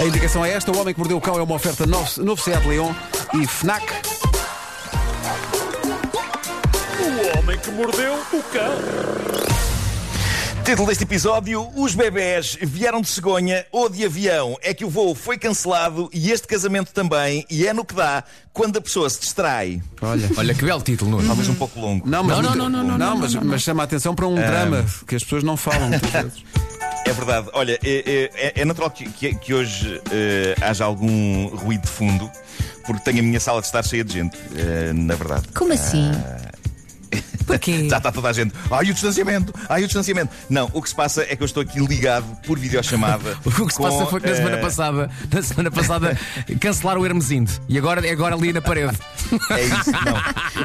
A 0.00 0.04
indicação 0.06 0.42
é 0.42 0.52
esta: 0.52 0.72
o 0.72 0.78
homem 0.80 0.94
que 0.94 0.98
mordeu 0.98 1.18
o 1.18 1.20
cão 1.20 1.38
é 1.38 1.42
uma 1.42 1.54
oferta 1.54 1.86
novo, 1.86 2.24
novo 2.24 2.42
Seat 2.42 2.66
Leon 2.66 2.90
e 3.34 3.46
Fnac. 3.46 3.84
O 6.98 7.38
homem 7.38 7.58
que 7.58 7.70
mordeu 7.70 8.14
o 8.14 8.42
cão. 8.44 8.72
Título 10.64 10.88
deste 10.88 11.04
episódio: 11.04 11.68
Os 11.76 11.94
bebés 11.94 12.56
vieram 12.62 13.02
de 13.02 13.08
cegonha 13.08 13.66
ou 13.70 13.90
de 13.90 14.02
avião. 14.06 14.56
É 14.62 14.72
que 14.72 14.86
o 14.86 14.88
voo 14.88 15.14
foi 15.14 15.36
cancelado 15.36 16.08
e 16.14 16.30
este 16.30 16.48
casamento 16.48 16.94
também, 16.94 17.44
e 17.50 17.66
é 17.66 17.74
no 17.74 17.84
que 17.84 17.94
dá 17.94 18.24
quando 18.54 18.78
a 18.78 18.80
pessoa 18.80 19.10
se 19.10 19.20
distrai. 19.20 19.82
Olha. 20.00 20.30
Olha 20.34 20.54
que 20.54 20.64
belo 20.64 20.80
título, 20.80 21.10
Nuno. 21.10 21.26
Talvez 21.26 21.46
um 21.50 21.54
pouco 21.54 21.78
longo. 21.78 22.08
Não, 22.08 22.24
mas, 22.24 22.38
Não, 22.38 22.54
não, 22.54 22.70
não, 22.70 22.82
não, 22.84 22.96
não, 22.96 23.18
mas, 23.18 23.34
mas 23.34 23.60
chama 23.60 23.82
a 23.82 23.84
atenção 23.84 24.14
para 24.14 24.26
um 24.26 24.34
drama 24.34 24.86
que 25.06 25.14
as 25.14 25.22
pessoas 25.22 25.42
não 25.44 25.58
falam 25.58 25.90
muitas 25.90 26.10
vezes. 26.10 26.42
É 27.10 27.12
verdade. 27.12 27.48
Olha, 27.54 27.76
é, 27.82 28.30
é- 28.36 28.52
é 28.60 28.64
natural 28.64 28.88
que, 28.88 29.04
que- 29.10 29.34
que 29.34 29.52
hoje 29.52 30.00
eh, 30.12 30.54
haja 30.60 30.84
algum 30.84 31.48
ruído 31.48 31.82
de 31.82 31.88
fundo, 31.88 32.30
porque 32.86 33.02
tenho 33.02 33.18
a 33.18 33.22
minha 33.22 33.40
sala 33.40 33.60
de 33.60 33.66
estar 33.66 33.82
cheia 33.84 34.04
de 34.04 34.12
gente, 34.12 34.38
eh, 34.56 34.92
na 34.94 35.16
verdade. 35.16 35.48
Como 35.52 35.72
assim? 35.72 36.12
Porquê? 37.50 37.88
Já 37.90 37.98
está 37.98 38.12
toda 38.12 38.28
a 38.28 38.32
gente. 38.32 38.54
Ai, 38.70 38.90
o 38.90 38.92
distanciamento! 38.92 39.52
Ai, 39.68 39.82
o 39.82 39.86
distanciamento! 39.86 40.32
Não, 40.48 40.70
o 40.72 40.80
que 40.82 40.88
se 40.88 40.94
passa 40.94 41.22
é 41.28 41.34
que 41.36 41.42
eu 41.42 41.46
estou 41.46 41.62
aqui 41.62 41.78
ligado 41.80 42.24
por 42.46 42.58
videochamada. 42.58 43.36
O 43.60 43.66
que 43.66 43.72
se 43.72 43.78
com, 43.78 43.84
passa 43.84 44.06
foi 44.06 44.20
que 44.20 44.28
na 44.30 44.34
semana 44.36 44.56
eh, 44.56 44.60
passada, 44.60 45.10
na 45.32 45.42
semana 45.42 45.70
passada, 45.70 46.18
cancelaram 46.60 47.00
o 47.00 47.06
Hermesinde. 47.06 47.52
E 47.68 47.76
agora, 47.76 48.10
agora 48.10 48.34
ali 48.34 48.52
na 48.52 48.60
parede. 48.62 48.96
É 49.50 49.64
isso, 49.64 49.90
não. 49.92 50.60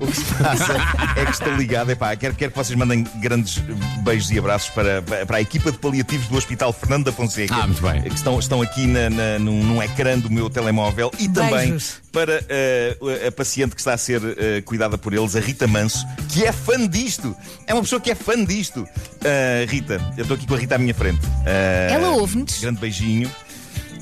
O 0.00 0.06
que, 0.06 0.16
se, 0.16 0.34
passa 0.34 0.74
é 1.16 1.24
que 1.24 1.30
estou 1.30 1.54
ligado. 1.54 1.90
Epá, 1.90 2.14
quero, 2.16 2.34
quero 2.34 2.52
que 2.52 2.58
vocês 2.58 2.76
mandem 2.78 3.04
grandes 3.20 3.58
beijos 4.02 4.30
e 4.30 4.38
abraços 4.38 4.70
para, 4.70 5.02
para 5.02 5.36
a 5.38 5.40
equipa 5.40 5.72
de 5.72 5.78
paliativos 5.78 6.26
do 6.28 6.36
Hospital 6.36 6.72
Fernando 6.72 7.04
da 7.06 7.12
Fonseca. 7.12 7.54
Ah, 7.54 7.66
muito 7.66 7.82
bem. 7.82 8.02
Que 8.02 8.14
estão, 8.14 8.38
estão 8.38 8.60
aqui 8.62 8.86
na, 8.86 9.08
na- 9.10 9.38
num, 9.38 9.62
num 9.62 9.82
ecrã 9.82 10.18
do 10.18 10.30
meu 10.30 10.50
telemóvel 10.50 11.10
e 11.18 11.28
também 11.28 11.70
Beijos. 11.70 11.94
para 12.12 12.44
eh, 12.48 12.96
a 13.28 13.32
paciente 13.32 13.74
que 13.74 13.80
está 13.80 13.94
a 13.94 13.98
ser 13.98 14.20
eh, 14.38 14.60
cuidada 14.62 14.98
por 14.98 15.12
eles, 15.14 15.34
a 15.36 15.40
Rita 15.40 15.66
Manso, 15.66 16.06
que 16.28 16.44
é 16.44 16.52
fã 16.52 16.86
disto. 16.88 17.36
É 17.66 17.72
uma 17.74 17.82
pessoa 17.82 18.00
que 18.00 18.10
é 18.10 18.14
fã 18.14 18.42
disto. 18.44 18.86
Ah, 19.24 19.64
Rita, 19.68 20.00
eu 20.16 20.22
estou 20.22 20.36
aqui 20.36 20.46
com 20.46 20.54
a 20.54 20.58
Rita 20.58 20.74
à 20.74 20.78
minha 20.78 20.94
frente. 20.94 21.20
Ah, 21.46 21.92
Ela 21.92 22.10
ouve-nos? 22.10 22.58
Grande 22.60 22.80
beijinho. 22.80 23.30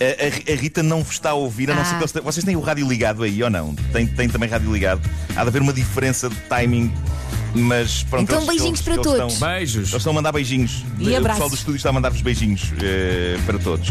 A, 0.01 0.51
a- 0.51 0.53
a 0.55 0.57
Rita 0.57 0.83
não 0.83 1.03
vos 1.05 1.13
está 1.15 1.31
a 1.31 1.35
ouvir, 1.35 1.71
a 1.71 1.75
não 1.75 1.83
Ah. 1.83 1.85
ser 1.85 1.95
que 1.97 2.01
eles 2.03 2.13
te- 2.13 2.21
vocês 2.21 2.45
têm 2.45 2.57
o 2.57 2.61
rádio 2.61 2.87
ligado 2.89 3.23
aí 3.23 3.41
ou 3.43 3.49
não? 3.51 3.75
Tem, 3.93 4.07
tem 4.07 4.29
também 4.29 4.49
rádio 4.49 4.73
ligado. 4.73 5.01
Há 5.37 5.43
de 5.43 5.49
haver 5.49 5.63
uma 5.63 5.73
diferença 5.73 6.29
de 6.29 6.35
timing, 6.49 6.93
mas 7.55 8.03
pronto. 8.03 8.25
Então, 8.25 8.37
eles- 8.39 8.49
beijinhos 8.49 8.81
eles- 8.81 8.83
para 8.83 8.95
eles 8.95 9.05
todos. 9.05 9.33
Estão, 9.35 9.49
Beijos. 9.49 9.77
eles 9.77 9.95
estão 9.95 10.11
a 10.11 10.15
mandar 10.15 10.33
beijinhos. 10.33 10.85
E 10.99 11.17
o 11.17 11.23
pessoal 11.23 11.49
do 11.49 11.55
estúdio 11.55 11.77
está 11.77 11.91
a 11.91 11.93
mandar-vos 11.93 12.21
beijinhos 12.23 12.73
eh, 12.83 13.39
para 13.47 13.57
todos. 13.59 13.89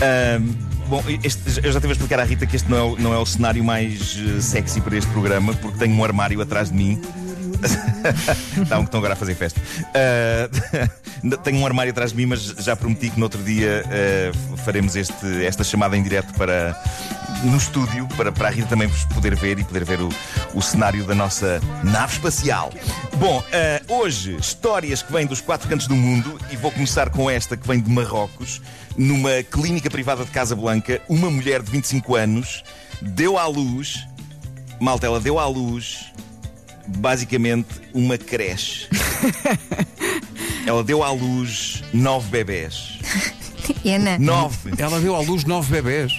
Ahm, 0.00 0.54
bom, 0.88 1.04
este- 1.22 1.58
eu 1.62 1.70
já 1.70 1.78
estive 1.78 1.88
a 1.88 1.92
explicar 1.92 2.20
à 2.20 2.24
Rita 2.24 2.46
que 2.46 2.56
este 2.56 2.70
não 2.70 2.78
é, 2.78 2.82
o- 2.82 2.96
não 2.98 3.12
é 3.14 3.18
o 3.18 3.26
cenário 3.26 3.62
mais 3.62 4.16
eh, 4.18 4.40
sexy 4.40 4.80
para 4.80 4.96
este 4.96 5.10
programa, 5.10 5.52
porque 5.54 5.76
tenho 5.78 5.94
um 5.94 6.02
armário 6.02 6.40
atrás 6.40 6.70
de 6.70 6.74
mim. 6.76 6.98
Estão, 8.62 8.82
estão 8.82 8.98
agora 8.98 9.14
a 9.14 9.16
fazer 9.16 9.34
festa. 9.34 9.60
Ah, 9.94 11.36
tenho 11.44 11.58
um 11.58 11.66
armário 11.66 11.90
atrás 11.90 12.10
de 12.10 12.16
mim, 12.16 12.26
mas 12.26 12.42
já 12.42 12.74
prometi 12.74 13.10
que 13.10 13.18
no 13.18 13.24
outro 13.26 13.42
dia 13.42 13.84
ah, 13.86 14.56
faremos 14.58 14.96
este- 14.96 15.44
esta 15.44 15.62
chamada 15.64 15.96
em 15.96 16.02
direto 16.02 16.32
para 16.34 16.76
no 17.44 17.56
estúdio, 17.56 18.06
para, 18.16 18.30
para 18.30 18.48
a 18.48 18.50
Rita 18.50 18.68
também 18.68 18.88
poder 19.14 19.34
ver 19.34 19.58
e 19.58 19.64
poder 19.64 19.84
ver 19.84 20.00
o, 20.00 20.08
o 20.54 20.62
cenário 20.62 21.04
da 21.04 21.14
nossa 21.14 21.60
nave 21.82 22.12
espacial. 22.14 22.72
Bom, 23.16 23.42
ah, 23.52 23.82
hoje, 23.88 24.36
histórias 24.36 25.02
que 25.02 25.12
vêm 25.12 25.26
dos 25.26 25.40
quatro 25.40 25.68
cantos 25.68 25.86
do 25.86 25.96
mundo, 25.96 26.38
e 26.50 26.56
vou 26.56 26.70
começar 26.70 27.10
com 27.10 27.30
esta 27.30 27.56
que 27.56 27.66
vem 27.66 27.80
de 27.80 27.90
Marrocos. 27.90 28.60
Numa 28.96 29.42
clínica 29.42 29.90
privada 29.90 30.24
de 30.24 30.30
Casablanca, 30.30 31.00
uma 31.08 31.30
mulher 31.30 31.62
de 31.62 31.70
25 31.70 32.14
anos 32.14 32.62
deu 33.00 33.38
à 33.38 33.46
luz, 33.46 34.06
malta, 34.78 35.06
ela 35.06 35.18
deu 35.18 35.38
à 35.38 35.46
luz 35.46 36.12
basicamente 36.86 37.68
uma 37.92 38.16
creche. 38.18 38.88
Ela 40.66 40.84
deu 40.84 41.02
à 41.02 41.10
luz 41.10 41.82
nove 41.92 42.28
bebés. 42.30 42.98
Ana, 43.84 44.18
Nove. 44.18 44.72
Ela 44.78 45.00
deu 45.00 45.14
à 45.14 45.20
luz 45.20 45.44
nove 45.44 45.70
bebés. 45.72 46.12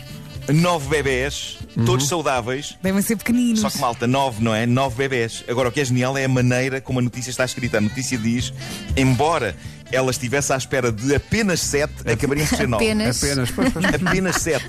Nove 0.49 0.89
bebés, 0.89 1.57
todos 1.85 2.09
saudáveis. 2.09 2.77
devem 2.83 3.01
ser 3.01 3.15
pequeninos. 3.15 3.61
Só 3.61 3.69
que 3.69 3.77
malta, 3.77 4.05
nove, 4.05 4.43
não 4.43 4.53
é? 4.53 4.65
Nove 4.65 4.97
bebés. 4.97 5.41
Agora, 5.47 5.69
o 5.69 5.71
que 5.71 5.79
é 5.79 5.85
genial 5.85 6.17
é 6.17 6.25
a 6.25 6.27
maneira 6.27 6.81
como 6.81 6.99
a 6.99 7.01
notícia 7.01 7.29
está 7.29 7.45
escrita. 7.45 7.77
A 7.77 7.81
notícia 7.81 8.17
diz: 8.17 8.53
embora 8.97 9.55
ela 9.93 10.11
estivesse 10.11 10.51
à 10.51 10.57
espera 10.57 10.91
de 10.91 11.15
apenas 11.15 11.59
sete, 11.59 11.93
acabariam 12.05 12.47
por 12.47 12.57
ser 12.57 12.67
nove. 12.67 12.83
Apenas. 12.85 13.23
Apenas. 13.23 13.51
Pois, 13.51 13.73
pois. 13.73 13.85
Apenas 13.85 14.35
sete. 14.37 14.65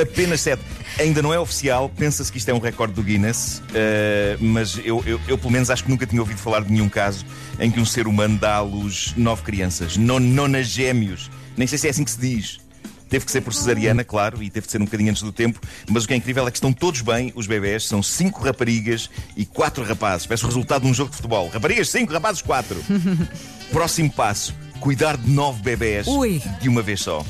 Apenas 0.00 0.40
sete. 0.40 0.62
Ainda 0.98 1.20
não 1.20 1.32
é 1.32 1.38
oficial, 1.38 1.90
pensa-se 1.90 2.32
que 2.32 2.38
isto 2.38 2.48
é 2.48 2.54
um 2.54 2.58
recorde 2.58 2.94
do 2.94 3.02
Guinness, 3.02 3.60
eh, 3.74 4.36
mas 4.40 4.78
eu, 4.82 5.02
eu, 5.06 5.20
eu, 5.28 5.36
pelo 5.36 5.50
menos 5.50 5.68
acho 5.70 5.84
que 5.84 5.90
nunca 5.90 6.06
tinha 6.06 6.22
ouvido 6.22 6.38
falar 6.38 6.62
de 6.62 6.72
nenhum 6.72 6.88
caso 6.88 7.26
em 7.60 7.70
que 7.70 7.78
um 7.78 7.84
ser 7.84 8.06
humano 8.06 8.38
dá 8.38 8.56
à 8.56 8.60
luz 8.60 9.12
nove 9.16 9.42
crianças, 9.42 9.96
non, 9.96 10.20
nonagémios. 10.20 11.30
Nem 11.56 11.66
sei 11.66 11.76
se 11.76 11.86
é 11.86 11.90
assim 11.90 12.04
que 12.04 12.10
se 12.10 12.18
diz. 12.18 12.65
Teve 13.08 13.24
que 13.24 13.30
ser 13.30 13.40
por 13.40 13.54
cesariana, 13.54 14.02
claro, 14.02 14.42
e 14.42 14.50
teve 14.50 14.66
de 14.66 14.72
ser 14.72 14.80
um 14.80 14.84
bocadinho 14.84 15.10
antes 15.10 15.22
do 15.22 15.32
tempo, 15.32 15.60
mas 15.88 16.04
o 16.04 16.08
que 16.08 16.14
é 16.14 16.16
incrível 16.16 16.46
é 16.46 16.50
que 16.50 16.56
estão 16.56 16.72
todos 16.72 17.00
bem, 17.02 17.32
os 17.36 17.46
bebés, 17.46 17.84
são 17.84 18.02
cinco 18.02 18.42
raparigas 18.42 19.08
e 19.36 19.44
quatro 19.44 19.84
rapazes. 19.84 20.26
Parece 20.26 20.44
o 20.44 20.48
resultado 20.48 20.82
de 20.82 20.88
um 20.88 20.94
jogo 20.94 21.10
de 21.10 21.16
futebol. 21.16 21.48
Raparigas, 21.48 21.88
cinco, 21.88 22.12
rapazes, 22.12 22.42
quatro. 22.42 22.76
Próximo 23.70 24.10
passo: 24.10 24.54
cuidar 24.80 25.16
de 25.16 25.30
nove 25.30 25.62
bebés 25.62 26.06
Ui. 26.06 26.42
de 26.60 26.68
uma 26.68 26.82
vez 26.82 27.00
só. 27.00 27.24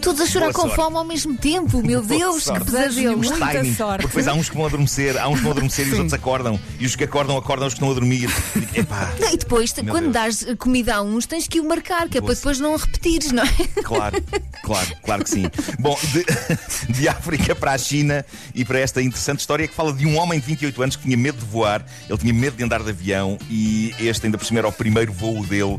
Todos 0.00 0.20
a 0.20 0.26
chorar 0.26 0.52
Boa 0.52 0.54
com 0.54 0.60
sorte. 0.62 0.76
fome 0.76 0.96
ao 0.96 1.04
mesmo 1.04 1.36
tempo. 1.36 1.82
Meu 1.82 2.02
Boa 2.02 2.18
Deus, 2.18 2.44
que 2.44 2.60
pesadelo. 2.64 3.16
Muita 3.18 3.34
timings, 3.34 3.76
sorte. 3.76 4.02
Porque 4.02 4.06
depois 4.08 4.28
há 4.28 4.34
uns 4.34 4.48
que 4.48 4.56
vão 4.56 4.66
adormecer, 4.66 5.16
há 5.18 5.28
uns 5.28 5.36
que 5.38 5.42
vão 5.42 5.52
adormecer 5.52 5.86
e 5.86 5.90
os 5.90 5.98
outros 5.98 6.12
acordam. 6.14 6.60
E 6.78 6.86
os 6.86 6.94
que 6.96 7.04
acordam, 7.04 7.36
acordam 7.36 7.66
os 7.66 7.74
que 7.74 7.78
estão 7.78 7.90
a 7.90 7.94
dormir. 7.94 8.30
E, 8.74 8.80
epá, 8.80 9.12
Não, 9.20 9.32
E 9.32 9.36
depois, 9.36 9.74
Meu 9.74 9.92
quando 9.92 10.12
Deus. 10.12 10.14
dás 10.14 10.46
comida 10.58 10.94
a 10.96 11.02
uns, 11.02 11.26
tens 11.26 11.48
que 11.48 11.60
o 11.60 11.64
marcar, 11.68 12.08
que 12.08 12.18
é 12.18 12.20
para 12.20 12.34
depois 12.34 12.60
não 12.60 12.76
repetires, 12.76 13.32
não 13.32 13.42
é? 13.42 13.48
claro, 13.82 14.22
claro, 14.62 14.88
claro 15.02 15.24
que 15.24 15.30
sim. 15.30 15.44
Bom, 15.78 15.98
de, 16.12 16.24
de 16.92 17.08
África 17.08 17.54
para 17.54 17.72
a 17.72 17.78
China 17.78 18.24
e 18.54 18.64
para 18.64 18.78
esta 18.78 19.02
interessante 19.02 19.40
história 19.40 19.66
que 19.66 19.74
fala 19.74 19.92
de 19.92 20.06
um 20.06 20.16
homem 20.18 20.38
de 20.38 20.46
28 20.46 20.82
anos 20.82 20.96
que 20.96 21.02
tinha 21.02 21.16
medo 21.16 21.38
de 21.38 21.44
voar, 21.44 21.84
ele 22.08 22.18
tinha 22.18 22.32
medo 22.32 22.56
de 22.56 22.62
andar 22.64 22.82
de 22.82 22.90
avião 22.90 23.38
e 23.50 23.94
este 23.98 24.26
ainda 24.26 24.38
por 24.38 24.44
cima 24.46 24.60
era 24.60 24.68
o 24.68 24.72
primeiro 24.72 25.12
voo 25.12 25.44
dele. 25.46 25.78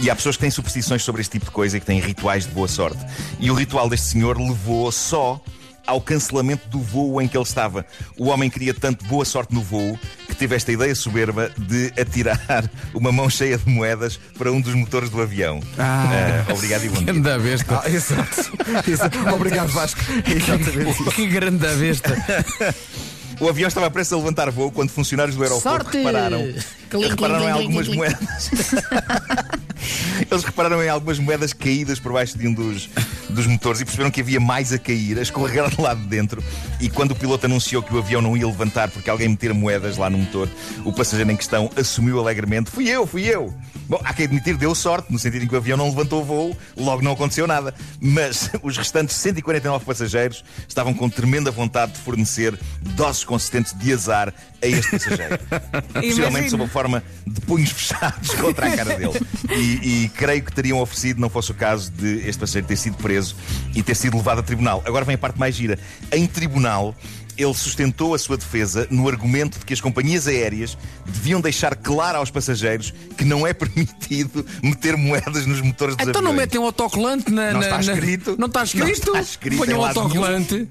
E 0.00 0.10
há 0.10 0.16
pessoas 0.16 0.36
que 0.36 0.40
têm 0.42 0.50
superstições 0.50 1.02
sobre 1.02 1.20
este 1.22 1.32
tipo 1.32 1.46
de 1.46 1.50
coisa 1.50 1.76
e 1.76 1.80
que 1.80 1.86
têm 1.86 2.00
rituais 2.00 2.44
de 2.46 2.52
boa 2.52 2.68
sorte. 2.68 2.98
E 3.40 3.45
o 3.50 3.54
ritual 3.54 3.88
deste 3.88 4.08
senhor 4.08 4.38
levou 4.38 4.90
só 4.90 5.40
ao 5.86 6.00
cancelamento 6.00 6.68
do 6.68 6.80
voo 6.80 7.22
em 7.22 7.28
que 7.28 7.36
ele 7.36 7.44
estava. 7.44 7.86
O 8.18 8.26
homem 8.26 8.50
queria 8.50 8.74
tanto 8.74 9.04
boa 9.04 9.24
sorte 9.24 9.54
no 9.54 9.62
voo 9.62 9.96
que 10.26 10.34
teve 10.34 10.56
esta 10.56 10.72
ideia 10.72 10.92
soberba 10.96 11.48
de 11.56 11.92
atirar 12.00 12.68
uma 12.92 13.12
mão 13.12 13.30
cheia 13.30 13.56
de 13.56 13.68
moedas 13.70 14.18
para 14.36 14.50
um 14.50 14.60
dos 14.60 14.74
motores 14.74 15.08
do 15.10 15.22
avião. 15.22 15.60
Ah. 15.78 16.44
Ah, 16.48 16.52
obrigado 16.52 16.84
e 16.84 16.88
bom 16.88 16.96
dia. 17.04 17.12
Grande 17.12 17.38
besta. 17.44 17.82
Ah, 17.84 17.88
exato. 17.90 18.52
Exato. 18.90 19.18
Obrigado, 19.32 19.68
Vasco. 19.68 20.00
Exatamente 20.26 20.90
isso. 20.90 21.04
Que 21.12 21.26
grande 21.28 21.66
besta. 21.76 22.16
O 23.38 23.48
avião 23.48 23.68
estava 23.68 23.88
prestes 23.90 24.12
a 24.12 24.16
levantar 24.16 24.50
voo 24.50 24.72
quando 24.72 24.90
funcionários 24.90 25.36
do 25.36 25.42
aeroporto 25.42 25.84
Sorte! 25.84 25.98
repararam, 25.98 26.52
Clim, 26.90 27.08
repararam 27.08 27.38
clim, 27.44 27.46
em 27.48 27.50
algumas 27.52 27.86
clim. 27.86 27.96
moedas. 27.96 28.50
Eles 30.30 30.44
repararam 30.44 30.82
em 30.82 30.88
algumas 30.88 31.18
moedas 31.18 31.52
caídas 31.52 31.98
por 31.98 32.12
baixo 32.12 32.36
de 32.38 32.46
um 32.48 32.52
dos, 32.52 32.88
dos 33.28 33.46
motores 33.46 33.80
e 33.80 33.84
perceberam 33.84 34.10
que 34.10 34.20
havia 34.20 34.40
mais 34.40 34.72
a 34.72 34.78
cair, 34.78 35.18
a 35.18 35.22
escorregar 35.22 35.70
de 35.70 35.80
lá 35.80 35.94
de 35.94 36.02
dentro. 36.02 36.42
E 36.80 36.88
quando 36.88 37.12
o 37.12 37.14
piloto 37.14 37.46
anunciou 37.46 37.82
que 37.82 37.94
o 37.94 37.98
avião 37.98 38.20
não 38.20 38.36
ia 38.36 38.46
levantar 38.46 38.90
porque 38.90 39.10
alguém 39.10 39.28
metera 39.28 39.54
moedas 39.54 39.96
lá 39.96 40.10
no 40.10 40.18
motor, 40.18 40.48
o 40.84 40.92
passageiro 40.92 41.30
em 41.30 41.36
questão 41.36 41.70
assumiu 41.76 42.18
alegremente: 42.18 42.70
Fui 42.70 42.88
eu, 42.88 43.06
fui 43.06 43.24
eu. 43.24 43.54
Bom, 43.88 44.00
há 44.04 44.12
que 44.12 44.24
admitir, 44.24 44.56
deu 44.56 44.74
sorte, 44.74 45.12
no 45.12 45.18
sentido 45.18 45.44
em 45.44 45.48
que 45.48 45.54
o 45.54 45.58
avião 45.58 45.76
não 45.76 45.88
levantou 45.88 46.22
o 46.22 46.24
voo, 46.24 46.56
logo 46.76 47.02
não 47.02 47.12
aconteceu 47.12 47.46
nada. 47.46 47.72
Mas 48.00 48.50
os 48.62 48.76
restantes 48.76 49.14
149 49.16 49.84
passageiros 49.84 50.44
estavam 50.68 50.92
com 50.92 51.08
tremenda 51.08 51.50
vontade 51.50 51.92
de 51.92 51.98
fornecer 51.98 52.58
doses 52.82 53.22
consistentes 53.22 53.72
de 53.78 53.92
azar 53.92 54.34
a 54.62 54.66
este 54.66 54.90
passageiro. 54.90 55.38
Possivelmente 55.94 56.50
sob 56.50 56.64
a 56.64 56.68
forma 56.68 57.02
de 57.26 57.40
punhos 57.42 57.70
fechados 57.72 58.34
contra 58.34 58.66
a 58.66 58.76
cara 58.76 58.96
dele. 58.96 59.20
E, 59.50 59.75
e 59.82 60.08
creio 60.10 60.42
que 60.42 60.52
teriam 60.52 60.78
oferecido, 60.80 61.20
não 61.20 61.28
fosse 61.28 61.50
o 61.50 61.54
caso, 61.54 61.90
de 61.92 62.18
este 62.28 62.38
passageiro 62.38 62.66
ter 62.66 62.76
sido 62.76 62.96
preso 62.96 63.36
e 63.74 63.82
ter 63.82 63.94
sido 63.94 64.16
levado 64.16 64.38
a 64.40 64.42
tribunal. 64.42 64.82
Agora 64.86 65.04
vem 65.04 65.14
a 65.14 65.18
parte 65.18 65.38
mais 65.38 65.54
gira. 65.54 65.78
Em 66.12 66.26
tribunal, 66.26 66.94
ele 67.38 67.52
sustentou 67.52 68.14
a 68.14 68.18
sua 68.18 68.36
defesa 68.38 68.86
no 68.90 69.06
argumento 69.08 69.58
de 69.58 69.64
que 69.66 69.74
as 69.74 69.80
companhias 69.80 70.26
aéreas 70.26 70.76
deviam 71.04 71.38
deixar 71.40 71.76
claro 71.76 72.16
aos 72.18 72.30
passageiros 72.30 72.94
que 73.16 73.24
não 73.24 73.46
é 73.46 73.52
permitido 73.54 74.44
meter 74.62 74.96
moedas 74.96 75.44
nos 75.46 75.60
motores 75.60 75.96
dos 75.96 76.08
Então 76.08 76.22
não 76.22 76.30
aviões. 76.30 76.46
metem 76.48 76.60
um 76.60 76.64
autocolante 76.64 77.30
na. 77.30 77.52
Não 77.52 77.60
na- 77.60 77.66
está 77.66 77.82
na- 77.82 77.92
escrito. 77.92 78.36
Não 78.38 78.46
está 78.46 78.64
escrito? 78.64 78.86
Não 78.86 78.90
está 78.92 79.20
escrito 79.20 79.70
em 79.70 79.74
um 79.74 79.84
autocolante. 79.84 80.68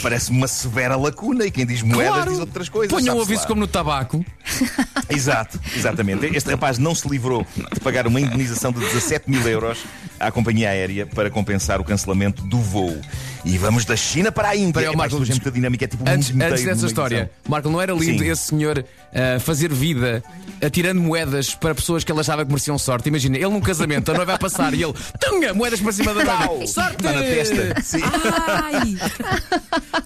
Parece-me 0.00 0.38
uma 0.38 0.46
severa 0.46 0.94
lacuna 0.94 1.44
e 1.44 1.50
quem 1.50 1.66
diz 1.66 1.82
moedas 1.82 2.12
Claro. 2.14 2.30
diz 2.30 2.38
outras 2.38 2.68
coisas. 2.68 2.92
Ponham 2.92 3.16
o 3.16 3.18
sabe-se 3.18 3.32
aviso 3.32 3.40
lá. 3.42 3.48
como 3.48 3.60
no 3.62 3.66
tabaco. 3.66 4.24
Exato, 5.08 5.60
exatamente. 5.76 6.26
Este 6.26 6.50
rapaz 6.50 6.78
não 6.78 6.94
se 6.94 7.08
livrou 7.08 7.46
de 7.72 7.80
pagar 7.80 8.06
uma 8.06 8.20
indenização 8.20 8.72
de 8.72 8.80
17 8.80 9.30
mil 9.30 9.46
euros 9.46 9.84
à 10.18 10.30
companhia 10.30 10.70
aérea 10.70 11.06
para 11.06 11.30
compensar 11.30 11.80
o 11.80 11.84
cancelamento 11.84 12.42
do 12.42 12.58
voo. 12.58 13.00
E 13.44 13.58
vamos 13.58 13.84
da 13.84 13.96
China 13.96 14.30
para 14.30 14.50
a 14.50 14.56
Índia. 14.56 14.68
Espera 14.68 14.88
aí, 14.88 14.94
É, 14.94 14.96
Marco, 14.96 15.16
é 15.16 15.18
muita 15.18 15.50
dinâmica, 15.50 15.84
é 15.84 15.88
tipo 15.88 16.08
Antes, 16.08 16.30
inteiro 16.30 16.52
antes 16.52 16.64
dessa 16.64 16.86
história. 16.86 17.30
Marco, 17.48 17.68
não 17.68 17.80
era 17.80 17.92
lindo 17.92 18.22
Sim. 18.22 18.30
esse 18.30 18.42
senhor 18.42 18.84
ah, 19.14 19.40
fazer 19.40 19.72
vida 19.72 20.22
atirando 20.64 21.00
moedas 21.00 21.54
para 21.54 21.74
pessoas 21.74 22.04
que 22.04 22.12
ele 22.12 22.20
achava 22.20 22.44
que 22.44 22.50
mereciam 22.50 22.78
sorte? 22.78 23.08
Imagina, 23.08 23.36
ele 23.36 23.48
num 23.48 23.60
casamento, 23.60 24.10
a 24.10 24.14
noiva 24.14 24.32
vai 24.32 24.38
passar 24.38 24.72
e 24.74 24.82
ele, 24.82 24.94
tunga, 25.20 25.52
moedas 25.52 25.80
para 25.80 25.92
cima 25.92 26.14
da 26.14 26.24
noiva. 26.24 26.66
Sorte! 26.66 26.96
Está 26.96 27.12
na 27.12 27.20
testa. 27.20 27.82
Sim. 27.82 28.00
Ai! 28.02 28.96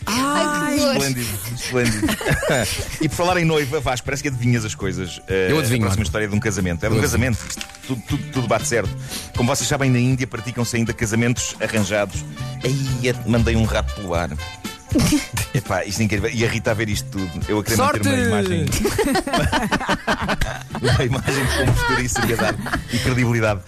Ai. 0.07 0.77
Esplêndido, 0.77 1.29
esplêndido. 1.55 2.07
e 3.03 3.09
por 3.09 3.15
falar 3.17 3.39
em 3.39 3.45
noiva, 3.45 3.81
Vasco, 3.81 4.05
parece 4.07 4.23
que 4.23 4.29
adivinhas 4.29 4.65
as 4.65 4.75
coisas. 4.75 5.21
Eh, 5.29 5.49
Eu 5.51 5.59
adivinho, 5.59 5.83
A 5.83 5.87
próxima 5.87 6.05
história 6.05 6.25
é 6.25 6.29
de 6.29 6.35
um 6.35 6.41
casamento. 6.41 6.85
É 6.85 6.89
de 6.89 6.95
um 6.95 7.01
casamento. 7.01 7.39
Tudo, 7.87 8.03
tudo, 8.09 8.23
tudo 8.33 8.49
bate 8.49 8.67
certo. 8.67 8.91
Como 9.37 9.55
vocês 9.55 9.69
sabem, 9.69 9.91
na 9.91 9.99
Índia 9.99 10.27
praticam-se 10.27 10.77
ainda 10.77 10.93
casamentos 10.93 11.55
arranjados. 11.61 12.25
Aí 12.65 13.09
mandei 13.27 13.57
um 13.57 13.65
rato 13.65 13.95
pelo 13.95 14.15
ar. 14.15 14.31
Epá, 15.55 15.85
isto 15.85 16.01
é 16.01 16.05
incrível. 16.05 16.31
E 16.33 16.45
a 16.45 16.49
Rita 16.49 16.71
a 16.71 16.75
ver 16.75 16.89
isto 16.89 17.09
tudo. 17.11 17.31
Eu 17.49 17.59
a 17.59 17.65
querer 17.65 17.77
Sorte! 17.77 17.99
manter 17.99 18.29
uma 18.29 18.41
imagem. 18.41 18.67
uma 20.83 21.05
imagem 21.05 21.45
de 21.45 21.59
compostura 21.59 22.03
e 22.03 22.09
seriedade 22.09 22.59
e 22.93 22.99
credibilidade. 22.99 23.61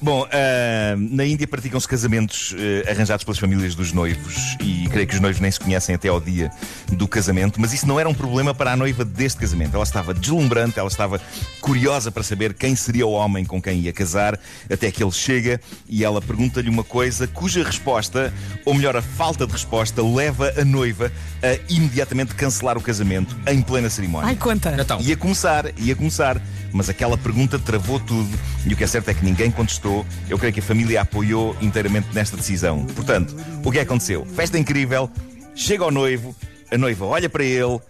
Bom, 0.00 0.24
ah, 0.30 0.94
na 0.96 1.24
Índia 1.24 1.46
praticam-se 1.46 1.88
casamentos 1.88 2.54
eh, 2.56 2.88
arranjados 2.88 3.24
pelas 3.24 3.38
famílias 3.38 3.74
dos 3.74 3.92
noivos 3.92 4.56
e 4.60 4.88
creio 4.88 5.08
que 5.08 5.14
os 5.14 5.20
noivos 5.20 5.40
nem 5.40 5.50
se 5.50 5.58
conhecem 5.58 5.92
até 5.92 6.06
ao 6.06 6.20
dia 6.20 6.52
do 6.92 7.08
casamento, 7.08 7.60
mas 7.60 7.72
isso 7.72 7.86
não 7.86 7.98
era 7.98 8.08
um 8.08 8.14
problema 8.14 8.54
para 8.54 8.72
a 8.72 8.76
noiva 8.76 9.04
deste 9.04 9.40
casamento. 9.40 9.74
Ela 9.74 9.82
estava 9.82 10.14
deslumbrante, 10.14 10.78
ela 10.78 10.88
estava 10.88 11.20
curiosa 11.60 12.12
para 12.12 12.22
saber 12.22 12.54
quem 12.54 12.76
seria 12.76 13.06
o 13.08 13.10
homem 13.10 13.44
com 13.44 13.60
quem 13.60 13.80
ia 13.80 13.92
casar, 13.92 14.38
até 14.70 14.88
que 14.92 15.02
ele 15.02 15.10
chega 15.10 15.60
e 15.88 16.04
ela 16.04 16.22
pergunta-lhe 16.22 16.70
uma 16.70 16.84
coisa 16.84 17.26
cuja 17.26 17.64
resposta, 17.64 18.32
ou 18.64 18.74
melhor, 18.74 18.96
a 18.96 19.02
falta 19.02 19.46
de 19.48 19.52
resposta, 19.52 20.00
leva 20.00 20.52
a 20.56 20.64
noiva 20.64 21.10
a 21.42 21.58
imediatamente 21.72 22.36
cancelar 22.36 22.78
o 22.78 22.80
casamento 22.80 23.36
em 23.48 23.60
plena 23.60 23.90
cerimónia. 23.90 24.28
Ai, 24.28 24.36
conta. 24.36 24.76
Então, 24.78 25.00
Ia 25.00 25.16
começar, 25.16 25.72
ia 25.76 25.96
começar, 25.96 26.40
mas 26.72 26.88
aquela 26.88 27.16
pergunta 27.16 27.58
travou 27.58 27.98
tudo 28.00 28.38
e 28.66 28.72
o 28.72 28.76
que 28.76 28.84
é 28.84 28.86
certo 28.86 29.08
é 29.08 29.14
que 29.14 29.24
ninguém 29.24 29.50
contestou. 29.50 30.06
Eu 30.28 30.38
creio 30.38 30.52
que 30.52 30.60
a 30.60 30.62
família 30.62 31.00
a 31.00 31.02
apoiou 31.02 31.56
inteiramente 31.60 32.08
nesta 32.12 32.36
decisão. 32.36 32.84
Portanto, 32.86 33.34
o 33.64 33.72
que 33.72 33.78
é 33.78 33.82
aconteceu? 33.82 34.26
Festa 34.26 34.58
incrível, 34.58 35.10
chega 35.54 35.84
ao 35.84 35.90
noivo, 35.90 36.34
a 36.70 36.78
noiva 36.78 37.06
olha 37.06 37.28
para 37.28 37.44
ele, 37.44 37.80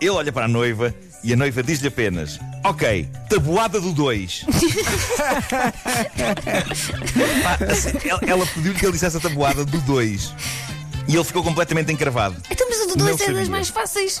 ele 0.00 0.10
olha 0.10 0.32
para 0.32 0.44
a 0.44 0.48
noiva 0.48 0.94
e 1.22 1.32
a 1.32 1.36
noiva 1.36 1.62
diz-lhe 1.62 1.88
apenas: 1.88 2.38
Ok, 2.64 3.08
tabuada 3.28 3.80
do 3.80 3.92
2. 3.92 4.46
ela 8.04 8.20
ela 8.26 8.46
pediu-lhe 8.46 8.78
que 8.78 8.86
ele 8.86 8.92
dissesse 8.92 9.16
a 9.16 9.20
tabuada 9.20 9.64
do 9.64 9.80
2. 9.80 10.34
E 11.08 11.14
ele 11.14 11.24
ficou 11.24 11.42
completamente 11.42 11.90
encravado. 11.90 12.36
Então, 12.50 12.68
mas 12.68 12.80
o 12.80 12.88
do 12.88 12.96
Não 12.96 13.06
2 13.06 13.20
é 13.20 13.32
das 13.32 13.48
mais 13.48 13.70
fáceis. 13.70 14.20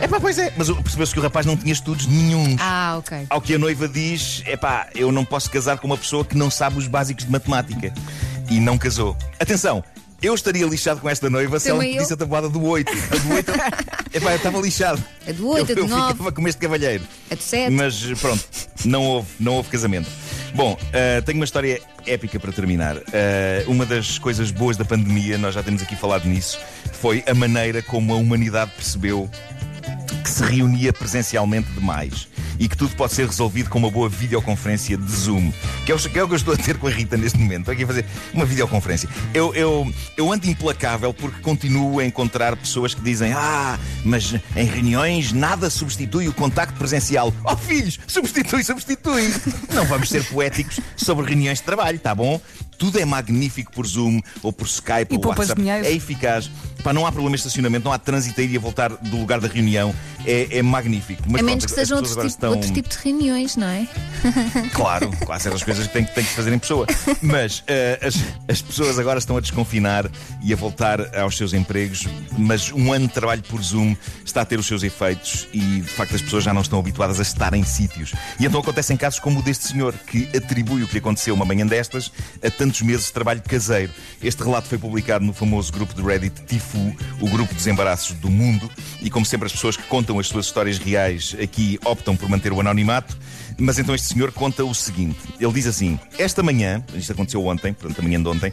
É 0.00 0.08
pá, 0.08 0.18
pois 0.20 0.38
é. 0.38 0.52
Mas 0.56 0.70
percebeu-se 0.70 1.12
que 1.12 1.18
o 1.18 1.22
rapaz 1.22 1.44
não 1.46 1.56
tinha 1.56 1.72
estudos 1.72 2.06
nenhum. 2.06 2.56
Ah, 2.58 2.96
ok. 2.98 3.26
Ao 3.28 3.40
que 3.40 3.54
a 3.54 3.58
noiva 3.58 3.86
diz: 3.88 4.42
é 4.46 4.56
pá, 4.56 4.88
eu 4.94 5.12
não 5.12 5.24
posso 5.24 5.50
casar 5.50 5.78
com 5.78 5.86
uma 5.86 5.96
pessoa 5.98 6.24
que 6.24 6.36
não 6.36 6.50
sabe 6.50 6.78
os 6.78 6.86
básicos 6.86 7.24
de 7.24 7.30
matemática. 7.30 7.92
E 8.50 8.58
não 8.58 8.76
casou. 8.76 9.16
Atenção! 9.38 9.84
Eu 10.22 10.34
estaria 10.34 10.66
lixado 10.66 11.00
com 11.00 11.08
esta 11.08 11.30
noiva 11.30 11.58
se 11.58 11.70
ela 11.70 11.78
Também 11.78 11.92
me 11.92 11.94
eu. 11.94 11.98
pedisse 12.00 12.12
a 12.12 12.16
tabuada 12.16 12.46
do 12.48 12.62
8. 12.62 12.92
A 12.92 13.16
do 13.16 13.34
8, 13.34 13.50
é 14.12 14.20
pá, 14.20 14.30
eu 14.32 14.36
estava 14.36 14.58
lixado. 14.60 15.02
A 15.26 15.32
do 15.32 15.48
8, 15.48 15.58
eu, 15.70 15.72
a 15.72 15.74
do 15.76 15.80
eu 15.80 15.88
9, 15.88 16.12
ficava 16.12 16.32
como 16.32 16.46
este 16.48 16.60
cavalheiro. 16.60 17.04
a 17.30 17.34
do 17.34 17.40
7. 17.42 17.70
Mas 17.70 18.04
pronto, 18.20 18.44
não 18.84 19.02
houve, 19.02 19.28
não 19.40 19.54
houve 19.54 19.70
casamento. 19.70 20.10
Bom, 20.54 20.76
eh, 20.92 21.22
tenho 21.22 21.38
uma 21.38 21.44
história 21.46 21.80
épica 22.06 22.38
para 22.38 22.52
terminar. 22.52 22.96
Eh, 23.14 23.64
uma 23.66 23.86
das 23.86 24.18
coisas 24.18 24.50
boas 24.50 24.76
da 24.76 24.84
pandemia, 24.84 25.38
nós 25.38 25.54
já 25.54 25.62
temos 25.62 25.80
aqui 25.80 25.96
falado 25.96 26.26
nisso, 26.26 26.58
foi 26.92 27.24
a 27.26 27.32
maneira 27.32 27.80
como 27.80 28.12
a 28.12 28.16
humanidade 28.16 28.72
percebeu 28.76 29.30
que 30.20 30.30
se 30.30 30.42
reunia 30.44 30.92
presencialmente 30.92 31.70
demais 31.72 32.28
e 32.58 32.68
que 32.68 32.76
tudo 32.76 32.94
pode 32.94 33.14
ser 33.14 33.26
resolvido 33.26 33.70
com 33.70 33.78
uma 33.78 33.90
boa 33.90 34.08
videoconferência 34.08 34.96
de 34.96 35.10
Zoom. 35.10 35.50
Que 35.86 35.92
é, 35.92 35.94
o, 35.94 35.98
que 35.98 36.18
é 36.18 36.22
o 36.22 36.26
que 36.26 36.34
eu 36.34 36.36
estou 36.36 36.52
a 36.52 36.56
ter 36.58 36.76
com 36.76 36.86
a 36.86 36.90
Rita 36.90 37.16
neste 37.16 37.38
momento. 37.38 37.60
Estou 37.60 37.72
aqui 37.72 37.84
a 37.84 37.86
fazer 37.86 38.04
uma 38.34 38.44
videoconferência. 38.44 39.08
Eu, 39.32 39.54
eu, 39.54 39.90
eu 40.16 40.30
ando 40.30 40.46
implacável 40.46 41.14
porque 41.14 41.40
continuo 41.40 42.00
a 42.00 42.04
encontrar 42.04 42.54
pessoas 42.56 42.92
que 42.94 43.00
dizem: 43.00 43.32
Ah, 43.32 43.78
mas 44.04 44.34
em 44.54 44.64
reuniões 44.66 45.32
nada 45.32 45.70
substitui 45.70 46.28
o 46.28 46.34
contacto 46.34 46.78
presencial. 46.78 47.32
Oh, 47.44 47.56
filhos, 47.56 47.98
substitui, 48.06 48.62
substitui. 48.62 49.32
Não 49.72 49.86
vamos 49.86 50.10
ser 50.10 50.22
poéticos 50.24 50.80
sobre 50.96 51.26
reuniões 51.26 51.58
de 51.58 51.64
trabalho, 51.64 51.98
tá 51.98 52.14
bom? 52.14 52.40
Tudo 52.80 52.98
é 52.98 53.04
magnífico 53.04 53.70
por 53.72 53.86
Zoom 53.86 54.22
ou 54.42 54.50
por 54.54 54.66
Skype 54.66 55.14
E 55.14 55.18
ou 55.18 55.26
WhatsApp. 55.26 55.60
dinheiro. 55.60 55.86
É 55.86 55.92
eficaz. 55.92 56.50
Pá, 56.82 56.94
não 56.94 57.04
há 57.04 57.12
problema 57.12 57.36
de 57.36 57.40
estacionamento, 57.40 57.84
não 57.84 57.92
há 57.92 57.98
trânsito 57.98 58.40
a 58.40 58.42
ir 58.44 58.52
e 58.52 58.56
a 58.56 58.60
voltar 58.60 58.88
do 58.88 59.18
lugar 59.18 59.38
da 59.38 59.48
reunião. 59.48 59.94
É, 60.24 60.58
é 60.58 60.62
magnífico. 60.62 61.22
Mas 61.26 61.40
a 61.40 61.44
menos 61.44 61.64
pronto, 61.64 61.74
que 61.74 61.80
as 61.80 61.88
sejam 61.88 62.02
pessoas 62.02 62.16
outro 62.16 62.30
tipo, 62.30 62.46
estão... 62.46 62.50
outro 62.52 62.72
tipo 62.72 62.88
de 62.88 62.96
reuniões, 63.04 63.56
não 63.56 63.66
é? 63.66 63.86
Claro, 64.72 65.10
há 65.28 65.38
certas 65.38 65.62
coisas 65.62 65.86
que 65.86 65.92
têm, 65.92 66.04
que 66.04 66.14
têm 66.14 66.24
que 66.24 66.30
se 66.30 66.36
fazer 66.36 66.52
em 66.52 66.58
pessoa. 66.58 66.86
Mas 67.20 67.62
eh, 67.66 67.98
as, 68.02 68.16
as 68.48 68.62
pessoas 68.62 68.98
agora 68.98 69.18
estão 69.18 69.36
a 69.36 69.40
desconfinar 69.40 70.10
e 70.42 70.52
a 70.52 70.56
voltar 70.56 71.16
aos 71.18 71.36
seus 71.36 71.52
empregos. 71.52 72.06
Mas 72.36 72.72
um 72.72 72.92
ano 72.92 73.08
de 73.08 73.14
trabalho 73.14 73.42
por 73.42 73.62
Zoom 73.62 73.94
está 74.24 74.42
a 74.42 74.44
ter 74.44 74.58
os 74.58 74.66
seus 74.66 74.82
efeitos 74.82 75.48
e 75.52 75.58
de 75.58 75.88
facto 75.88 76.14
as 76.14 76.22
pessoas 76.22 76.44
já 76.44 76.54
não 76.54 76.62
estão 76.62 76.78
habituadas 76.78 77.18
a 77.18 77.22
estar 77.22 77.52
em 77.54 77.64
sítios. 77.64 78.12
E 78.38 78.46
então 78.46 78.60
acontecem 78.60 78.96
casos 78.96 79.18
como 79.18 79.40
o 79.40 79.42
deste 79.42 79.68
senhor, 79.68 79.92
que 80.06 80.28
atribui 80.36 80.82
o 80.82 80.86
que 80.86 80.94
lhe 80.94 80.98
aconteceu 80.98 81.34
uma 81.34 81.44
manhã 81.44 81.66
destas 81.66 82.10
a 82.42 82.50
tantos 82.70 82.82
meses 82.82 83.06
de 83.06 83.12
trabalho 83.12 83.42
caseiro. 83.42 83.92
Este 84.22 84.44
relato 84.44 84.68
foi 84.68 84.78
publicado 84.78 85.24
no 85.24 85.32
famoso 85.32 85.72
grupo 85.72 85.92
de 85.92 86.02
Reddit 86.02 86.40
Tifu, 86.46 86.94
o 87.20 87.28
grupo 87.28 87.52
dos 87.52 87.66
embaraços 87.66 88.14
do 88.16 88.30
mundo. 88.30 88.70
E 89.02 89.10
como 89.10 89.26
sempre, 89.26 89.46
as 89.46 89.52
pessoas 89.52 89.76
que 89.76 89.82
contam 89.84 90.20
as 90.20 90.28
suas 90.28 90.46
histórias 90.46 90.78
reais 90.78 91.34
aqui 91.42 91.80
optam 91.84 92.14
por 92.14 92.28
manter 92.28 92.52
o 92.52 92.60
anonimato. 92.60 93.18
Mas 93.60 93.78
então 93.78 93.94
este 93.94 94.08
senhor 94.14 94.32
conta 94.32 94.64
o 94.64 94.74
seguinte: 94.74 95.18
ele 95.38 95.52
diz 95.52 95.66
assim, 95.66 95.98
esta 96.18 96.42
manhã, 96.42 96.82
isto 96.94 97.12
aconteceu 97.12 97.44
ontem, 97.46 97.72
portanto, 97.72 97.98
a 97.98 98.02
manhã 98.02 98.20
de 98.20 98.28
ontem, 98.28 98.52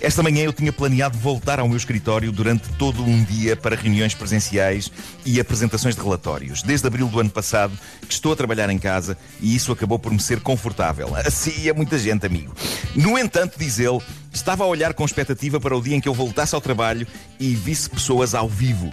esta 0.00 0.22
manhã 0.22 0.42
eu 0.42 0.52
tinha 0.52 0.72
planeado 0.72 1.16
voltar 1.16 1.60
ao 1.60 1.68
meu 1.68 1.76
escritório 1.76 2.32
durante 2.32 2.68
todo 2.70 3.02
um 3.02 3.22
dia 3.24 3.56
para 3.56 3.76
reuniões 3.76 4.14
presenciais 4.14 4.90
e 5.24 5.38
apresentações 5.38 5.94
de 5.94 6.02
relatórios. 6.02 6.62
Desde 6.62 6.86
abril 6.86 7.08
do 7.08 7.20
ano 7.20 7.30
passado 7.30 7.78
que 8.06 8.12
estou 8.12 8.32
a 8.32 8.36
trabalhar 8.36 8.68
em 8.70 8.78
casa 8.78 9.16
e 9.40 9.54
isso 9.54 9.70
acabou 9.70 9.98
por 9.98 10.12
me 10.12 10.20
ser 10.20 10.40
confortável. 10.40 11.14
Assim 11.14 11.68
é 11.68 11.72
muita 11.72 11.98
gente, 11.98 12.26
amigo. 12.26 12.54
No 12.96 13.18
entanto, 13.18 13.58
diz 13.58 13.78
ele, 13.78 14.00
estava 14.32 14.64
a 14.64 14.66
olhar 14.66 14.94
com 14.94 15.04
expectativa 15.04 15.60
para 15.60 15.76
o 15.76 15.82
dia 15.82 15.96
em 15.96 16.00
que 16.00 16.08
eu 16.08 16.14
voltasse 16.14 16.54
ao 16.54 16.60
trabalho 16.60 17.06
e 17.38 17.54
visse 17.54 17.88
pessoas 17.88 18.34
ao 18.34 18.48
vivo. 18.48 18.90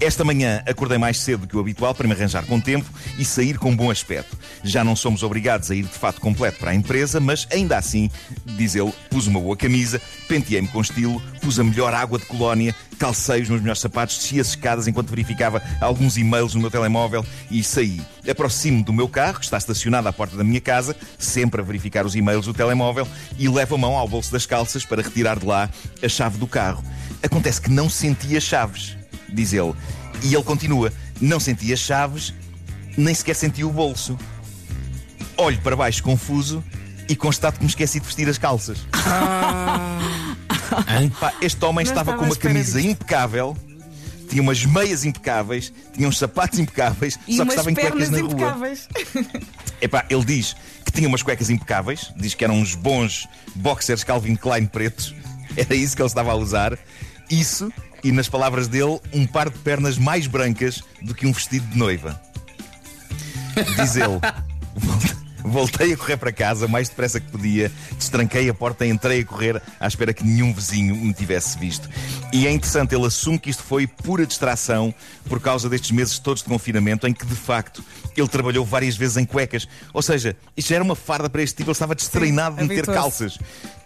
Esta 0.00 0.24
manhã 0.24 0.62
acordei 0.66 0.98
mais 0.98 1.18
cedo 1.18 1.46
que 1.46 1.56
o 1.56 1.60
habitual 1.60 1.94
para 1.94 2.06
me 2.06 2.14
arranjar 2.14 2.44
com 2.44 2.60
tempo 2.60 2.88
e 3.18 3.24
sair 3.24 3.58
com 3.58 3.74
bom 3.74 3.90
aspecto. 3.90 4.38
Já 4.62 4.84
não 4.84 4.94
somos 4.94 5.22
obrigados 5.22 5.70
a 5.70 5.74
ir 5.74 5.84
de 5.84 5.88
fato 5.88 6.20
completo 6.20 6.58
para 6.58 6.70
a 6.70 6.74
empresa, 6.74 7.18
mas 7.18 7.46
ainda 7.50 7.76
assim, 7.76 8.10
diz 8.44 8.74
ele, 8.74 8.92
pus 9.10 9.26
uma 9.26 9.40
boa 9.40 9.56
camisa, 9.56 10.00
penteei-me 10.28 10.68
com 10.68 10.80
estilo, 10.80 11.20
pus 11.40 11.58
a 11.58 11.64
melhor 11.64 11.94
água 11.94 12.18
de 12.18 12.26
colónia, 12.26 12.74
calceios 12.98 13.48
nos 13.48 13.60
meus 13.60 13.80
sapatos, 13.80 14.16
desci 14.16 14.40
as 14.40 14.48
escadas 14.48 14.86
enquanto 14.88 15.08
verificava 15.08 15.62
alguns 15.80 16.16
e-mails 16.16 16.54
no 16.54 16.60
meu 16.60 16.70
telemóvel 16.70 17.24
e 17.50 17.62
saí. 17.62 18.00
Aproximo-me 18.28 18.82
do 18.82 18.92
meu 18.92 19.08
carro, 19.08 19.38
que 19.38 19.44
está 19.44 19.58
estacionado 19.58 20.08
à 20.08 20.12
porta 20.12 20.36
da 20.36 20.44
minha 20.44 20.60
casa, 20.60 20.96
sempre 21.18 21.60
a 21.60 21.64
verificar 21.64 22.04
os 22.04 22.14
e-mails 22.14 22.46
do 22.46 22.54
telemóvel, 22.54 23.06
e 23.38 23.48
levo 23.48 23.74
a 23.74 23.78
mão 23.78 23.96
ao 23.96 24.08
bolso 24.08 24.32
das 24.32 24.46
calças 24.46 24.84
para 24.84 25.02
retirar 25.02 25.38
de 25.38 25.46
lá 25.46 25.70
a 26.02 26.08
chave 26.08 26.38
do 26.38 26.46
carro. 26.46 26.82
Acontece 27.22 27.60
que 27.60 27.70
não 27.70 27.88
senti 27.88 28.36
as 28.36 28.42
chaves, 28.42 28.96
diz 29.28 29.52
ele. 29.52 29.74
E 30.22 30.34
ele 30.34 30.44
continua: 30.44 30.92
não 31.20 31.38
senti 31.38 31.72
as 31.72 31.80
chaves, 31.80 32.34
nem 32.96 33.14
sequer 33.14 33.34
senti 33.34 33.62
o 33.62 33.70
bolso. 33.70 34.18
Olho 35.36 35.60
para 35.60 35.76
baixo 35.76 36.02
confuso 36.02 36.64
e 37.08 37.14
constato 37.14 37.58
que 37.58 37.64
me 37.64 37.70
esqueci 37.70 38.00
de 38.00 38.06
vestir 38.06 38.28
as 38.28 38.38
calças. 38.38 38.78
Pá, 41.20 41.32
este 41.40 41.64
homem 41.64 41.84
estava 41.84 42.14
com 42.14 42.24
uma 42.24 42.36
camisa 42.36 42.80
impecável, 42.80 43.56
tinha 44.28 44.42
umas 44.42 44.64
meias 44.64 45.04
impecáveis, 45.04 45.72
tinha 45.94 46.08
uns 46.08 46.18
sapatos 46.18 46.58
impecáveis, 46.58 47.18
E 47.26 47.36
só 47.36 47.44
que 47.44 47.50
estava 47.50 47.70
em 47.70 47.74
cuecas 47.74 48.10
na 48.10 48.18
rua. 48.18 48.32
impecáveis. 48.32 48.88
Epá, 49.80 50.04
ele 50.08 50.24
diz 50.24 50.56
que 50.84 50.92
tinha 50.92 51.08
umas 51.08 51.22
cuecas 51.22 51.50
impecáveis, 51.50 52.12
diz 52.16 52.34
que 52.34 52.44
eram 52.44 52.56
uns 52.56 52.74
bons 52.74 53.28
boxers 53.54 54.04
Calvin 54.04 54.36
Klein 54.36 54.66
pretos, 54.66 55.14
era 55.56 55.74
isso 55.74 55.94
que 55.96 56.02
ele 56.02 56.08
estava 56.08 56.32
a 56.32 56.34
usar. 56.34 56.78
Isso 57.30 57.72
e, 58.04 58.12
nas 58.12 58.28
palavras 58.28 58.68
dele, 58.68 59.00
um 59.12 59.26
par 59.26 59.50
de 59.50 59.58
pernas 59.58 59.98
mais 59.98 60.26
brancas 60.26 60.82
do 61.02 61.14
que 61.14 61.26
um 61.26 61.32
vestido 61.32 61.66
de 61.66 61.76
noiva. 61.76 62.20
Diz 63.76 63.96
ele. 63.96 64.20
Voltei 65.46 65.92
a 65.92 65.96
correr 65.96 66.16
para 66.16 66.32
casa 66.32 66.66
o 66.66 66.68
mais 66.68 66.88
depressa 66.88 67.20
que 67.20 67.30
podia, 67.30 67.70
destranquei 67.96 68.48
a 68.48 68.54
porta 68.54 68.84
e 68.84 68.90
entrei 68.90 69.20
a 69.20 69.24
correr 69.24 69.62
à 69.78 69.86
espera 69.86 70.12
que 70.12 70.24
nenhum 70.24 70.52
vizinho 70.52 70.96
me 70.96 71.14
tivesse 71.14 71.56
visto. 71.56 71.88
E 72.32 72.46
é 72.46 72.52
interessante, 72.52 72.94
ele 72.94 73.06
assume 73.06 73.38
que 73.38 73.50
isto 73.50 73.62
foi 73.62 73.86
pura 73.86 74.26
distração 74.26 74.94
por 75.28 75.40
causa 75.40 75.68
destes 75.68 75.90
meses 75.90 76.18
todos 76.18 76.42
de 76.42 76.48
confinamento 76.48 77.06
em 77.06 77.12
que, 77.12 77.24
de 77.24 77.34
facto, 77.34 77.84
ele 78.16 78.28
trabalhou 78.28 78.64
várias 78.64 78.96
vezes 78.96 79.16
em 79.16 79.24
cuecas. 79.24 79.68
Ou 79.92 80.02
seja, 80.02 80.36
isto 80.56 80.68
já 80.68 80.76
era 80.76 80.84
uma 80.84 80.96
farda 80.96 81.30
para 81.30 81.42
este 81.42 81.56
tipo, 81.56 81.70
ele 81.70 81.72
estava 81.72 81.94
destreinado 81.94 82.56
de 82.56 82.62
meter 82.62 82.88
habituou-se. 82.88 83.00
calças. 83.00 83.38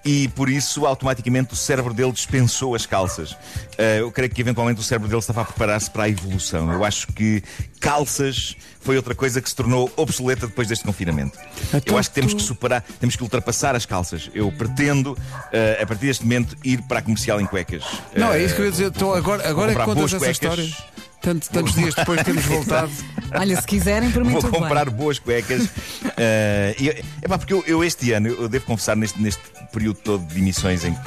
E 0.05 0.29
por 0.29 0.49
isso, 0.49 0.87
automaticamente, 0.87 1.53
o 1.53 1.57
cérebro 1.57 1.93
dele 1.93 2.13
dispensou 2.13 2.75
as 2.75 2.87
calças. 2.87 3.37
Eh, 3.77 4.01
eu 4.01 4.11
creio 4.11 4.31
que 4.31 4.41
eventualmente 4.41 4.81
o 4.81 4.83
cérebro 4.83 5.09
dele 5.09 5.21
estava 5.21 5.43
a 5.43 5.45
preparar-se 5.45 5.91
para 5.91 6.05
a 6.05 6.09
evolução. 6.09 6.73
Eu 6.73 6.85
acho 6.85 7.07
que 7.09 7.43
calças 7.79 8.57
foi 8.81 8.97
outra 8.97 9.15
coisa 9.15 9.43
que 9.43 9.49
se 9.49 9.55
tornou 9.55 9.93
obsoleta 9.97 10.47
depois 10.47 10.69
deste 10.69 10.85
confinamento. 10.87 11.39
Eu 11.85 11.99
acho 11.99 12.09
que 12.09 12.15
temos 12.15 12.33
que 12.33 12.43
superar, 12.43 12.83
temos 12.99 13.15
que 13.15 13.23
ultrapassar 13.23 13.77
as 13.77 13.85
calças. 13.85 14.31
Eu 14.35 14.51
pretendo, 14.51 15.19
eh, 15.53 15.79
a 15.83 15.87
partir 15.87 16.07
deste 16.07 16.25
momento, 16.25 16.57
ir 16.65 16.81
para 16.83 17.01
a 17.01 17.03
comercial 17.03 17.39
em 17.39 17.45
cuecas. 17.47 17.85
Não, 18.17 18.30
é 18.33 18.41
Eh, 18.41 18.45
isso 18.45 18.55
que 18.55 18.61
eu 18.61 18.65
ia 18.67 18.71
dizer. 18.71 18.87
Então, 18.87 19.13
agora 19.15 19.49
agora 19.49 19.73
é 19.73 19.75
que 19.75 19.81
comprar 19.81 19.85
contas 19.95 20.11
boas 20.11 20.13
essa 20.15 20.19
cuecas. 20.41 20.65
história. 20.69 20.91
Tanto- 21.23 21.51
tantos 21.51 21.75
dias 21.75 21.95
depois 21.95 22.19
de 22.19 22.25
termos 22.25 22.45
voltado. 22.47 22.91
Olha, 23.39 23.61
se 23.61 23.67
quiserem, 23.67 24.11
para 24.11 24.25
mim 24.25 24.33
Vou 24.33 24.41
tudo 24.41 24.53
comprar 24.59 24.87
bem. 24.87 24.95
boas 24.95 25.19
cuecas. 25.19 25.69
Eh, 26.23 26.77
e, 26.79 26.89
epá, 27.25 27.39
porque 27.39 27.53
eu, 27.55 27.65
eu 27.67 27.83
este 27.85 28.13
ano, 28.13 28.29
eu 28.29 28.47
devo 28.49 28.67
confessar, 28.67 28.95
neste, 28.97 29.21
neste 29.23 29.41
período 29.73 29.99
todo 30.05 30.23
de 30.27 30.39
emissões 30.39 30.85
em 30.85 30.93
que- 30.93 31.01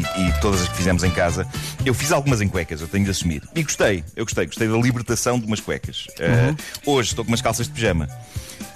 e, 0.00 0.20
e 0.28 0.32
todas 0.40 0.62
as 0.62 0.68
que 0.68 0.76
fizemos 0.76 1.02
em 1.04 1.10
casa, 1.10 1.46
eu 1.84 1.94
fiz 1.94 2.12
algumas 2.12 2.40
em 2.40 2.48
cuecas, 2.48 2.80
eu 2.80 2.88
tenho 2.88 3.04
de 3.04 3.10
assumir. 3.10 3.42
E 3.54 3.62
gostei, 3.62 4.04
eu 4.14 4.24
gostei, 4.24 4.46
gostei 4.46 4.68
da 4.68 4.76
libertação 4.76 5.38
de 5.38 5.46
umas 5.46 5.60
cuecas. 5.60 6.06
Eh, 6.18 6.54
Hoje 6.84 7.10
estou 7.10 7.24
com 7.24 7.30
umas 7.30 7.40
calças 7.42 7.66
de 7.66 7.72
pijama. 7.72 8.08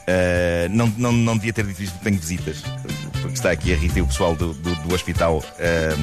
Eh, 0.07 0.69
não, 0.71 0.87
não, 0.97 1.13
não 1.13 1.37
devia 1.37 1.53
ter 1.53 1.65
dito 1.67 1.83
isto 1.83 1.93
porque 1.93 2.09
tenho 2.11 2.21
visitas. 2.21 2.63
Porque 3.21 3.35
está 3.35 3.51
aqui 3.51 3.73
a 3.73 3.77
Rita 3.77 3.99
e 3.99 4.03
o 4.03 4.07
pessoal 4.07 4.35
do, 4.35 4.55
do, 4.55 4.75
do 4.75 4.95
hospital 4.95 5.45
eh, 5.59 5.95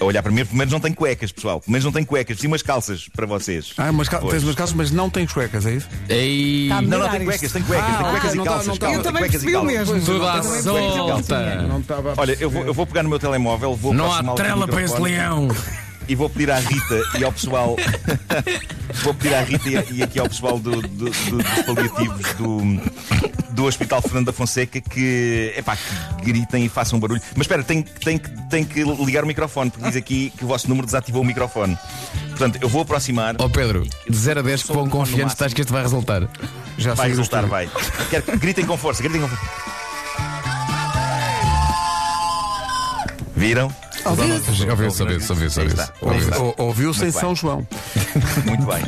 a 0.00 0.04
olhar 0.04 0.22
para 0.22 0.32
mim. 0.32 0.44
Pelo 0.46 0.56
menos 0.56 0.72
não 0.72 0.80
tenho 0.80 0.94
cuecas, 0.96 1.30
pessoal. 1.30 1.60
Pelo 1.60 1.70
menos 1.72 1.84
não 1.84 1.92
tenho 1.92 2.06
cuecas. 2.06 2.38
Sim, 2.38 2.46
umas 2.48 2.62
calças 2.62 3.06
para 3.14 3.26
vocês. 3.26 3.74
Ah, 3.76 3.92
mas 3.92 4.08
cal- 4.08 4.22
tens 4.28 4.42
umas 4.42 4.54
calças, 4.56 4.74
mas 4.74 4.90
não 4.90 5.10
tens 5.10 5.30
cuecas, 5.32 5.66
é 5.66 5.72
isso? 5.74 5.88
Ei, 6.08 6.68
Tá 6.70 6.80
Não, 6.80 6.98
não, 6.98 7.08
tem 7.10 7.24
cuecas, 7.24 7.52
tem 7.52 7.62
cuecas, 7.62 7.90
Ah, 7.90 7.96
tem 7.98 8.06
cuecas 8.10 8.30
ok, 8.30 8.32
e 8.32 8.36
não 8.38 8.44
tá- 8.44 8.50
calças. 8.50 8.66
não 8.66 8.76
tá- 8.76 8.80
calma, 8.86 8.96
Eu 8.96 9.02
tem 9.02 9.12
também 9.12 9.22
cuecas 9.22 9.42
e 9.42 9.44
percebi 9.46 9.56
o 9.56 9.76
calças. 9.76 9.94
mesmo. 9.94 10.06
tudo 10.06 10.26
à 10.26 10.42
solta. 10.42 11.62
Não 11.62 11.84
Olha, 12.16 12.36
eu 12.40 12.50
vou, 12.50 12.64
eu 12.64 12.74
vou 12.74 12.86
pegar 12.86 13.02
no 13.02 13.08
meu 13.10 13.18
telemóvel, 13.18 13.76
vou 13.76 13.92
Não 13.92 14.06
aproximá-lo 14.06 14.38
trela 14.54 14.68
para 14.68 14.82
esse 14.82 15.00
leão. 15.00 15.48
E 16.06 16.14
vou 16.14 16.28
pedir 16.28 16.50
à 16.50 16.58
Rita 16.58 17.00
e 17.18 17.24
ao 17.24 17.32
pessoal. 17.32 17.76
vou 19.02 19.14
pedir 19.14 19.34
à 19.34 19.40
Rita 19.40 19.66
e, 19.70 19.94
e 19.96 20.02
aqui 20.02 20.18
ao 20.20 20.28
pessoal 20.28 20.58
do- 20.58 20.82
do- 20.82 20.88
do- 20.88 21.10
dos 21.10 21.62
paliativos 21.64 22.34
do, 22.34 22.60
do 23.52 23.64
Hospital 23.64 24.02
Fernando 24.02 24.26
da 24.26 24.32
Fonseca 24.34 24.82
que, 24.82 25.54
epá, 25.56 25.78
que 25.78 26.24
gritem 26.26 26.66
e 26.66 26.68
façam 26.68 27.00
barulho. 27.00 27.22
Mas 27.34 27.44
espera, 27.46 27.62
tem, 27.64 27.80
tem, 27.82 28.18
que- 28.18 28.28
tem 28.50 28.64
que 28.66 28.84
ligar 29.02 29.24
o 29.24 29.26
microfone, 29.26 29.70
porque 29.70 29.86
diz 29.86 29.96
aqui 29.96 30.30
que 30.36 30.44
o 30.44 30.46
vosso 30.46 30.68
número 30.68 30.84
desativou 30.86 31.22
o 31.22 31.24
microfone. 31.24 31.74
Portanto, 32.28 32.58
eu 32.60 32.68
vou 32.68 32.82
aproximar. 32.82 33.36
Ó 33.38 33.48
Pedro, 33.48 33.80
de 34.06 34.14
0 34.18 34.40
a 34.40 34.42
10, 34.42 34.60
Só 34.60 34.72
o 34.74 34.76
quão 34.76 34.90
confiante 34.90 35.32
estás 35.32 35.54
que 35.54 35.62
este 35.62 35.72
vai 35.72 35.80
resultar? 35.80 36.28
Já 36.76 36.92
Vai 36.92 37.08
resultar, 37.08 37.46
vai. 37.46 37.66
Quero 38.10 38.24
que 38.24 38.36
gritem 38.36 38.66
com 38.66 38.76
força, 38.76 39.02
gritem 39.02 39.22
com 39.22 39.28
força. 39.28 39.44
Viram? 43.34 43.74
Ouviu-se? 44.04 44.68
Ouviu-se, 44.68 45.02
ouviu-se, 45.02 45.30
ouviu-se. 45.30 45.60
Ouviu-se 46.58 47.00
em 47.00 47.04
Muito 47.04 47.12
bem. 47.14 47.20
São 47.20 47.34
João. 47.34 47.66
Muito 48.44 48.66
bem. 48.66 48.84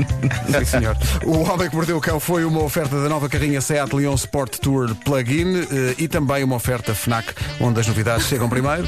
Sim, 0.59 0.65
senhor. 0.65 0.97
O 1.25 1.39
Homem 1.51 1.69
que 1.69 1.77
Mordeu 1.77 1.97
o 1.97 2.01
Cão 2.01 2.21
foi 2.21 2.45
uma 2.45 2.63
oferta 2.63 3.01
da 3.01 3.09
nova 3.09 3.29
carrinha 3.29 3.61
Seat 3.61 3.95
Leon 3.95 4.15
Sport 4.15 4.59
Tour 4.59 4.95
Plug-in 5.05 5.61
eh, 5.61 5.95
e 5.99 6.09
também 6.09 6.45
uma 6.45 6.57
oferta 6.57 6.95
FNAC, 6.95 7.33
onde 7.61 7.81
as 7.81 7.87
novidades 7.87 8.27
chegam 8.27 8.49
primeiro. 8.49 8.87